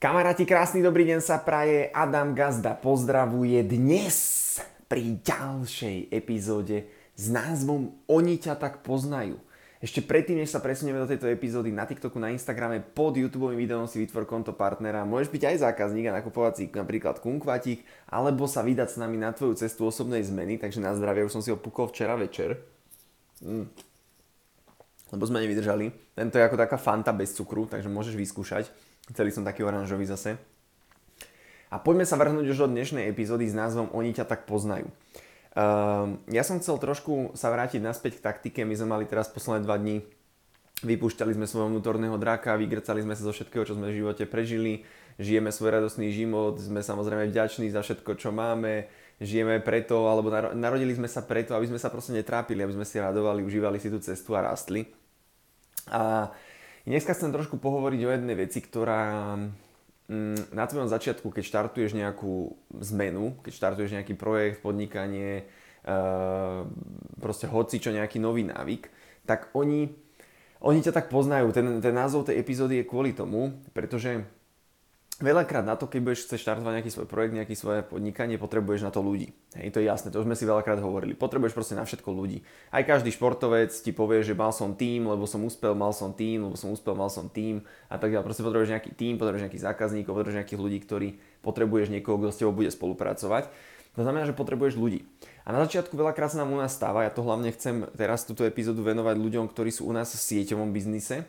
[0.00, 1.92] Kamaráti, krásny dobrý deň sa praje.
[1.92, 4.56] Adam Gazda pozdravuje dnes
[4.88, 9.36] pri ďalšej epizóde s názvom Oni ťa tak poznajú.
[9.76, 13.84] Ešte predtým, než sa presunieme do tejto epizódy na TikToku, na Instagrame, pod YouTube videom
[13.84, 15.04] si vytvor konto partnera.
[15.04, 19.36] Môžeš byť aj zákazník a nakupovať si napríklad kunkvatík, alebo sa vydať s nami na
[19.36, 20.56] tvoju cestu osobnej zmeny.
[20.56, 22.56] Takže na zdravie, už som si ho pukol včera večer.
[23.44, 23.68] Mm.
[25.12, 26.16] Lebo sme nevydržali.
[26.16, 30.38] Tento je ako taká fanta bez cukru, takže môžeš vyskúšať Celý som taký oranžový zase.
[31.70, 34.90] A poďme sa vrhnúť už do dnešnej epizódy s názvom Oni ťa tak poznajú.
[35.50, 38.60] Uh, ja som chcel trošku sa vrátiť naspäť k taktike.
[38.62, 40.02] My sme mali teraz posledné dva dní
[40.80, 44.88] Vypúšťali sme svojho vnútorného draka, vygrcali sme sa zo všetkého, čo sme v živote prežili,
[45.20, 48.88] žijeme svoj radostný život, sme samozrejme vďační za všetko, čo máme,
[49.20, 52.96] žijeme preto, alebo narodili sme sa preto, aby sme sa proste netrápili, aby sme si
[52.96, 54.88] radovali, užívali si tú cestu a rastli.
[55.92, 56.32] A
[56.88, 62.56] Dneska chcem trošku pohovoriť o jednej veci, ktorá mm, na tvojom začiatku, keď štartuješ nejakú
[62.80, 65.44] zmenu, keď štartuješ nejaký projekt, podnikanie,
[65.84, 66.64] uh,
[67.20, 68.88] proste hoci čo nejaký nový návyk,
[69.28, 69.92] tak oni,
[70.64, 71.52] oni ťa tak poznajú.
[71.52, 74.24] Ten, ten názov tej epizódy je kvôli tomu, pretože
[75.20, 78.88] Veľakrát na to, keď budeš chceš štartovať nejaký svoj projekt, nejaké svoje podnikanie, potrebuješ na
[78.88, 79.36] to ľudí.
[79.52, 81.12] Hej, to je jasné, to sme si veľakrát hovorili.
[81.12, 82.40] Potrebuješ proste na všetko ľudí.
[82.72, 86.48] Aj každý športovec ti povie, že mal som tým, lebo som úspel, mal som tým,
[86.48, 87.60] lebo som úspel, mal som tým
[87.92, 88.24] a tak ďalej.
[88.24, 91.08] Proste potrebuješ nejaký tým, potrebuješ nejakých zákazníkov, potrebuješ nejakých ľudí, ktorí
[91.44, 93.52] potrebuješ niekoho, kto s tebou bude spolupracovať.
[93.98, 95.04] To znamená, že potrebuješ ľudí.
[95.44, 98.48] A na začiatku veľakrát sa nám u nás stáva, ja to hlavne chcem teraz túto
[98.48, 101.28] epizódu venovať ľuďom, ktorí sú u nás v sieťovom biznise,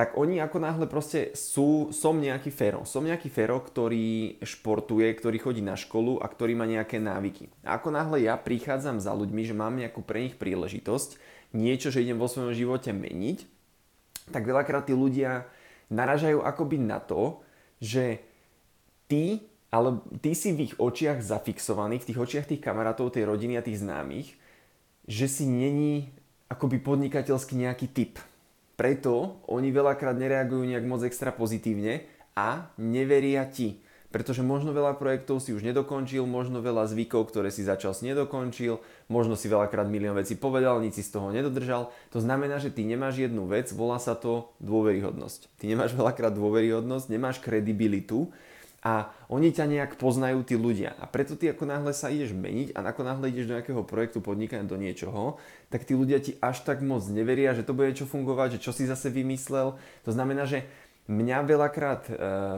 [0.00, 2.88] tak oni ako náhle proste sú, som nejaký fero.
[2.88, 7.52] Som nejaký fero, ktorý športuje, ktorý chodí na školu a ktorý má nejaké návyky.
[7.60, 11.20] A ako náhle ja prichádzam za ľuďmi, že mám nejakú pre nich príležitosť,
[11.52, 13.44] niečo, že idem vo svojom živote meniť,
[14.32, 15.44] tak veľakrát tí ľudia
[15.92, 17.44] naražajú akoby na to,
[17.76, 18.24] že
[19.04, 23.60] ty, ale ty si v ich očiach zafixovaný, v tých očiach tých kamarátov, tej rodiny
[23.60, 24.32] a tých známych,
[25.04, 26.08] že si není
[26.48, 28.16] akoby podnikateľský nejaký typ
[28.80, 33.84] preto oni veľakrát nereagujú nejak moc extra pozitívne a neveria ti.
[34.08, 38.80] Pretože možno veľa projektov si už nedokončil, možno veľa zvykov, ktoré si začal si nedokončil,
[39.06, 41.92] možno si veľakrát milión vecí povedal, nič si z toho nedodržal.
[42.10, 45.60] To znamená, že ty nemáš jednu vec, volá sa to dôveryhodnosť.
[45.60, 48.32] Ty nemáš veľakrát dôveryhodnosť, nemáš kredibilitu
[48.80, 50.96] a oni ťa nejak poznajú tí ľudia.
[50.96, 54.24] A preto ty ako náhle sa ideš meniť a ako náhle ideš do nejakého projektu
[54.24, 55.36] podnikania do niečoho,
[55.68, 58.72] tak tí ľudia ti až tak moc neveria, že to bude čo fungovať, že čo
[58.72, 59.76] si zase vymyslel.
[60.08, 60.64] To znamená, že
[61.12, 62.12] mňa veľakrát e,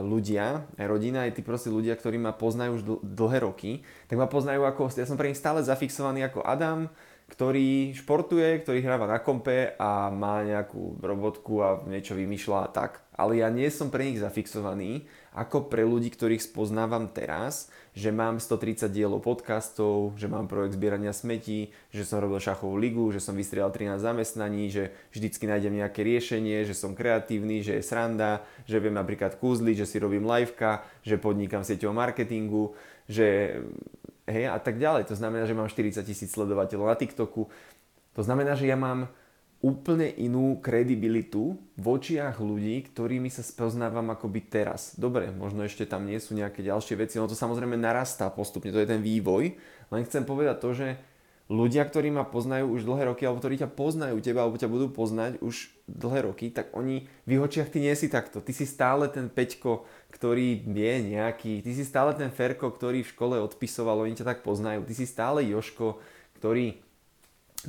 [0.05, 4.29] ľudia, aj rodina, aj tí proste ľudia, ktorí ma poznajú už dlhé roky, tak ma
[4.29, 6.87] poznajú ako, ja som pre nich stále zafixovaný ako Adam,
[7.33, 13.01] ktorý športuje, ktorý hráva na kompe a má nejakú robotku a niečo vymýšľa a tak.
[13.17, 18.37] Ale ja nie som pre nich zafixovaný ako pre ľudí, ktorých spoznávam teraz, že mám
[18.37, 23.33] 130 dielov podcastov, že mám projekt zbierania smetí, že som robil šachovú ligu, že som
[23.33, 28.77] vystriel 13 zamestnaní, že vždycky nájdem nejaké riešenie, že som kreatívny, že je sranda, že
[28.77, 32.73] viem napríklad kúzliť, že si robím liveka, že podnikam sieťou marketingu,
[33.09, 33.57] že
[34.29, 35.09] hej, a tak ďalej.
[35.09, 37.49] To znamená, že mám 40 tisíc sledovateľov na TikToku.
[38.13, 39.09] To znamená, že ja mám
[39.63, 44.99] úplne inú kredibilitu v očiach ľudí, ktorými sa spoznávam akoby teraz.
[44.99, 48.83] Dobre, možno ešte tam nie sú nejaké ďalšie veci, no to samozrejme narastá postupne, to
[48.83, 49.55] je ten vývoj.
[49.87, 50.87] Len chcem povedať to, že
[51.47, 54.91] ľudia, ktorí ma poznajú už dlhé roky, alebo ktorí ťa poznajú teba, alebo ťa budú
[54.91, 58.43] poznať už dlhé roky, tak oni v ich očiach ty nie si takto.
[58.43, 63.11] Ty si stále ten Peťko, ktorý je nejaký, ty si stále ten Ferko, ktorý v
[63.15, 64.83] škole odpisoval, oni ťa tak poznajú.
[64.83, 66.03] Ty si stále Joško,
[66.35, 66.83] ktorý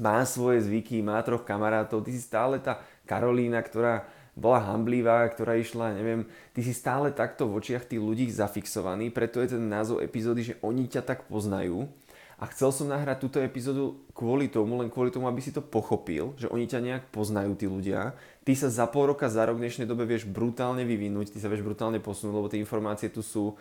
[0.00, 5.54] má svoje zvyky, má troch kamarátov, ty si stále tá Karolína, ktorá bola hamblivá, ktorá
[5.54, 10.02] išla, neviem, ty si stále takto v očiach tých ľudí zafixovaný, preto je ten názov
[10.02, 11.86] epizódy, že oni ťa tak poznajú.
[12.34, 16.34] A chcel som nahrať túto epizódu kvôli tomu, len kvôli tomu, aby si to pochopil,
[16.34, 18.18] že oni ťa nejak poznajú tí ľudia.
[18.42, 21.46] Ty sa za pol roka, za rok v dnešnej dobe vieš brutálne vyvinúť, ty sa
[21.46, 23.54] vieš brutálne posunúť, lebo tie informácie tu sú.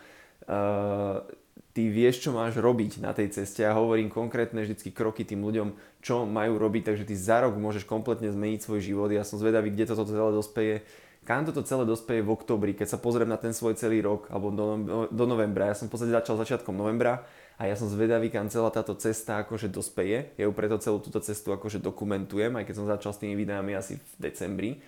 [0.50, 1.22] Uh,
[1.74, 3.66] ty vieš, čo máš robiť na tej ceste.
[3.66, 5.74] Ja hovorím konkrétne vždycky kroky tým ľuďom,
[6.06, 9.10] čo majú robiť, takže ty za rok môžeš kompletne zmeniť svoj život.
[9.10, 10.76] Ja som zvedavý, kde toto celé dospeje.
[11.24, 14.52] Kam toto celé dospeje v oktobri, keď sa pozriem na ten svoj celý rok, alebo
[14.52, 14.66] do,
[15.08, 15.72] do novembra.
[15.72, 17.24] Ja som v podstate začal začiatkom novembra
[17.56, 20.36] a ja som zvedavý, kam celá táto cesta akože dospeje.
[20.36, 23.72] Ja ju preto celú túto cestu akože dokumentujem, aj keď som začal s tými videami
[23.72, 24.84] asi v decembri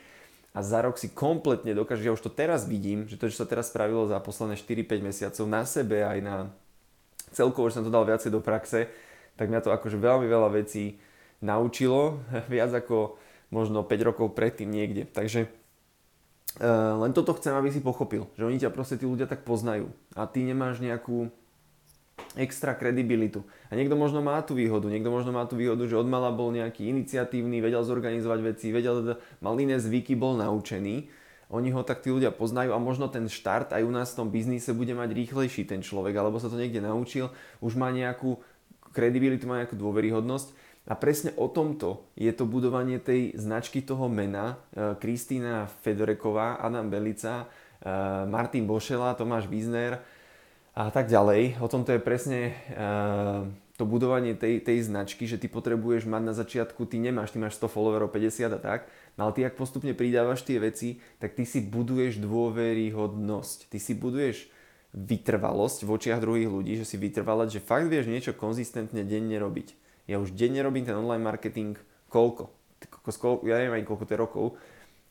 [0.56, 3.48] a za rok si kompletne dokážeš, ja už to teraz vidím, že to, čo sa
[3.48, 6.36] teraz spravilo za posledné 4-5 mesiacov na sebe aj na
[7.36, 8.88] celkovo, že som to dal viacej do praxe,
[9.36, 11.04] tak mňa to akože veľmi veľa vecí
[11.44, 12.24] naučilo,
[12.54, 13.20] viac ako
[13.52, 15.04] možno 5 rokov predtým niekde.
[15.12, 15.52] Takže
[16.96, 20.24] len toto chcem, aby si pochopil, že oni ťa proste tí ľudia tak poznajú a
[20.24, 21.28] ty nemáš nejakú
[22.36, 23.44] extra kredibilitu.
[23.72, 26.52] A niekto možno má tú výhodu, niekto možno má tú výhodu, že od mala bol
[26.52, 31.08] nejaký iniciatívny, vedel zorganizovať veci, vedel, mal iné zvyky, bol naučený.
[31.54, 34.28] Oni ho tak tí ľudia poznajú a možno ten štart aj u nás v tom
[34.34, 37.30] biznise bude mať rýchlejší ten človek, alebo sa to niekde naučil,
[37.62, 38.42] už má nejakú
[38.96, 44.62] kredibilitu, má nejakú dôveryhodnosť a presne o tomto je to budovanie tej značky toho mena.
[44.70, 47.46] E, Kristýna Fedoreková, Adam Belica, e,
[48.30, 49.98] Martin Bošela, Tomáš Wiesner
[50.76, 51.64] a tak ďalej.
[51.64, 52.54] O tomto je presne e,
[53.80, 57.56] to budovanie tej, tej značky, že ty potrebuješ mať na začiatku, ty nemáš, ty máš
[57.64, 61.48] 100 followerov, 50 a tak, no ale ty ak postupne pridávaš tie veci, tak ty
[61.48, 63.72] si buduješ dôveryhodnosť.
[63.72, 64.52] Ty si buduješ
[64.96, 69.76] vytrvalosť v očiach druhých ľudí, že si vytrvalať, že fakt vieš niečo konzistentne denne robiť.
[70.12, 71.80] Ja už denne robím ten online marketing
[72.12, 72.52] koľko?
[73.48, 74.46] Ja neviem ani koľko to je rokov.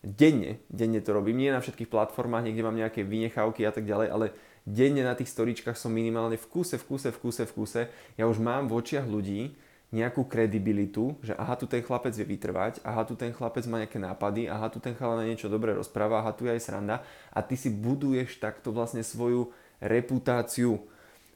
[0.05, 1.41] Denne, denne to robím.
[1.41, 4.27] Nie na všetkých platformách, niekde mám nejaké vynechávky a tak ďalej, ale
[4.69, 7.83] denne na tých storičkách som minimálne v kuse, v kuse, v kuse, v kuse.
[8.21, 9.57] Ja už mám v očiach ľudí
[9.95, 14.03] nejakú kredibilitu, že aha, tu ten chlapec vie vytrvať, aha, tu ten chlapec má nejaké
[14.03, 17.01] nápady, aha, tu ten na niečo dobré rozpráva, aha, tu je aj sranda
[17.31, 20.83] a ty si buduješ takto vlastne svoju reputáciu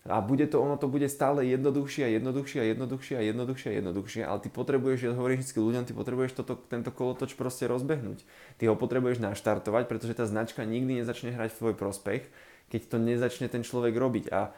[0.08, 3.75] a bude to, ono to bude stále jednoduchšie a jednoduchšie a jednoduchšie a jednoduchšie a
[3.76, 8.25] jednoduchšie, ale ty potrebuješ, ja hovorím vždy ľuďom, ty potrebuješ toto, tento kolotoč proste rozbehnúť.
[8.56, 12.25] Ty ho potrebuješ naštartovať, pretože tá značka nikdy nezačne hrať v tvoj prospech,
[12.72, 14.32] keď to nezačne ten človek robiť.
[14.32, 14.49] A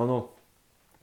[0.00, 0.32] ono,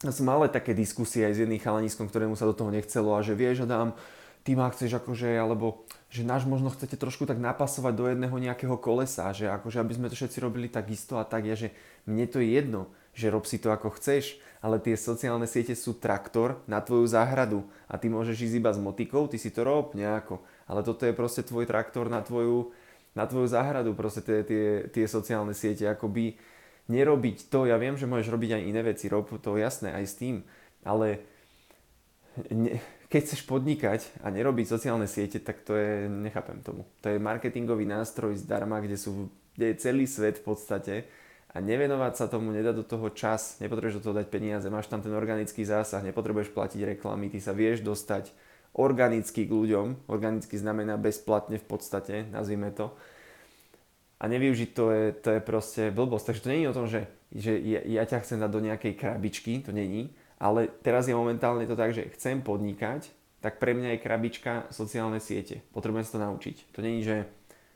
[0.01, 3.22] ja som mal také diskusie aj s jedným chalaniskom, ktorému sa do toho nechcelo a
[3.22, 3.94] že vieš, Adam,
[4.42, 8.74] ty ma chceš akože, alebo že náš možno chcete trošku tak napasovať do jedného nejakého
[8.81, 11.69] kolesa, že akože aby sme to všetci robili tak isto a tak, ja že
[12.10, 15.94] mne to je jedno, že rob si to ako chceš, ale tie sociálne siete sú
[15.94, 19.94] traktor na tvoju záhradu a ty môžeš ísť iba s motikou, ty si to rob
[19.94, 20.42] nejako.
[20.65, 22.74] Ale toto je proste tvoj traktor na tvoju,
[23.13, 26.39] na tvoju záhradu, proste tie, tie, tie sociálne siete, akoby
[26.89, 30.15] nerobiť to, ja viem, že môžeš robiť aj iné veci, rob to jasné aj s
[30.19, 30.36] tým,
[30.83, 31.21] ale
[32.50, 36.88] ne, keď chceš podnikať a nerobiť sociálne siete, tak to je, nechápem tomu.
[37.06, 40.94] To je marketingový nástroj zdarma, kde, sú, kde je celý svet v podstate
[41.54, 45.06] a nevenovať sa tomu, nedať do toho čas, nepotrebuješ do toho dať peniaze, máš tam
[45.06, 48.34] ten organický zásah, nepotrebuješ platiť reklamy, ty sa vieš dostať
[48.74, 52.90] organicky k ľuďom, organicky znamená bezplatne v podstate, nazvime to.
[54.18, 56.26] A nevyužiť to je, to je proste blbosť.
[56.32, 59.62] Takže to není o tom, že, že ja, ja ťa chcem dať do nejakej krabičky,
[59.62, 63.14] to není, ale teraz je momentálne to tak, že chcem podnikať,
[63.44, 65.62] tak pre mňa je krabička sociálne siete.
[65.76, 66.72] Potrebujem sa to naučiť.
[66.72, 67.28] To není, že,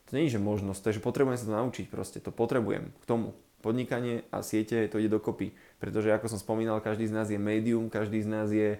[0.07, 2.23] to není, že možnosť, to je, že potrebujem sa to naučiť proste.
[2.23, 5.53] To potrebujem k tomu podnikanie a siete to ide dokopy.
[5.81, 8.77] Pretože ako som spomínal, každý z nás je médium, každý z nás je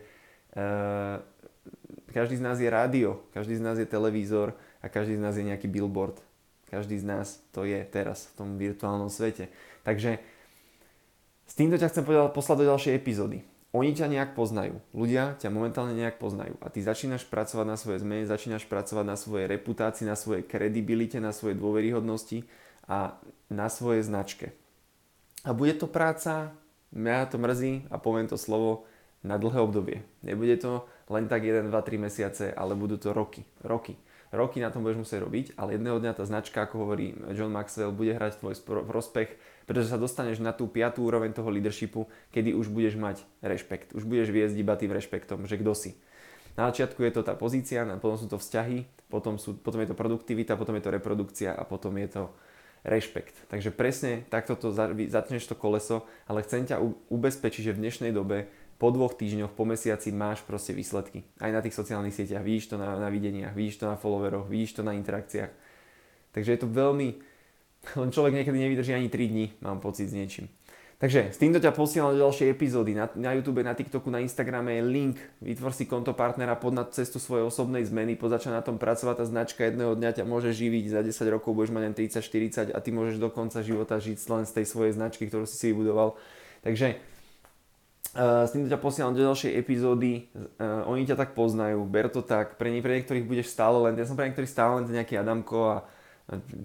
[0.57, 1.21] uh,
[2.13, 5.45] každý z nás je rádio, každý z nás je televízor a každý z nás je
[5.45, 6.17] nejaký billboard.
[6.67, 9.47] Každý z nás to je teraz v tom virtuálnom svete.
[9.87, 10.19] Takže
[11.47, 12.03] s týmto ťa chcem
[12.35, 13.39] poslať do ďalšej epizódy.
[13.75, 14.79] Oni ťa nejak poznajú.
[14.95, 16.55] Ľudia ťa momentálne nejak poznajú.
[16.59, 21.21] A ty začínaš pracovať na svojej zmene, začínaš pracovať na svojej reputácii, na svojej kredibilite,
[21.21, 22.47] na svojej dôveryhodnosti
[22.87, 24.55] a na svojej značke.
[25.47, 26.51] A bude to práca,
[26.91, 28.83] mňa to mrzí a poviem to slovo,
[29.23, 30.03] na dlhé obdobie.
[30.21, 33.47] Nebude to len tak 1, 2, 3 mesiace, ale budú to roky.
[33.63, 33.95] Roky.
[34.27, 37.95] Roky na tom budeš musieť robiť, ale jedného dňa tá značka, ako hovorí John Maxwell,
[37.95, 42.67] bude hrať tvoj prospech, pretože sa dostaneš na tú piatú úroveň toho leadershipu, kedy už
[42.67, 43.95] budeš mať rešpekt.
[43.95, 45.95] Už budeš viesť iba tým rešpektom, že kto si.
[46.59, 49.95] Na začiatku je to tá pozícia, potom sú to vzťahy, potom, sú, potom je to
[49.95, 52.23] produktivita, potom je to reprodukcia a potom je to
[52.87, 53.35] rešpekt.
[53.51, 54.71] Takže presne takto to
[55.11, 56.79] zatneš to koleso, ale chcem ťa
[57.11, 58.47] ubezpečiť, že v dnešnej dobe
[58.79, 61.27] po dvoch týždňoch, po mesiaci máš proste výsledky.
[61.43, 64.79] Aj na tých sociálnych sieťach, vidíš to na, na videniach, vidíš to na followeroch, vidíš
[64.79, 65.51] to na interakciách.
[66.31, 67.07] Takže je to veľmi...
[67.97, 70.49] Len človek niekedy nevydrží ani 3 dní, mám pocit s niečím.
[70.97, 72.97] Takže s týmto ťa posielam do ďalšej epizódy.
[72.97, 75.21] Na, na YouTube, na TikToku, na Instagrame je link.
[75.45, 79.21] Vytvor si konto partnera pod na cestu svojej osobnej zmeny, pozača na tom pracovať.
[79.21, 80.97] Tá značka jedného dňa ťa môže živiť.
[80.97, 84.49] Za 10 rokov budeš mať len 30-40 a ty môžeš do konca života žiť len
[84.49, 86.17] z tej svojej značky, ktorú si si vybudoval.
[86.65, 86.97] Takže
[88.17, 90.25] Uh, s týmto ťa posielam do ďalšej epizódy.
[90.57, 92.57] Uh, oni ťa tak poznajú, ber to tak.
[92.57, 95.59] Pre, nie, pre niektorých budeš stále len, ja som pre niektorých stále len nejaký Adamko
[95.69, 95.77] a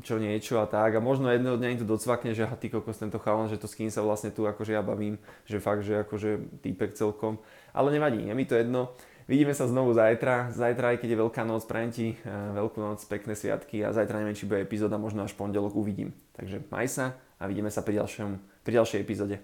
[0.03, 2.99] čo niečo a tak a možno jedného dňa im to docvakne, že aha, ty kokos
[2.99, 6.03] tento chalan, že to s kým sa vlastne tu akože ja bavím, že fakt, že
[6.03, 7.39] akože týpek celkom,
[7.71, 8.91] ale nevadí, je mi to jedno.
[9.31, 12.99] Vidíme sa znovu zajtra, zajtra aj keď je Veľká noc, prajem ti eh, Veľkú noc,
[13.07, 16.11] pekné sviatky a zajtra neviem, či bude epizóda, možno až pondelok uvidím.
[16.35, 19.39] Takže maj sa a vidíme sa pri, ďalšom, pri ďalšej epizóde.